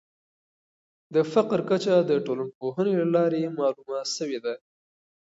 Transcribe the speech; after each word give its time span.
د 1.13 1.15
فقر 1.33 1.59
کچه 1.69 1.95
د 2.09 2.11
ټولنپوهني 2.25 2.93
له 3.01 3.07
لارې 3.15 3.53
معلومه 3.59 3.97
سوې 4.15 4.39
ده. 4.45 4.53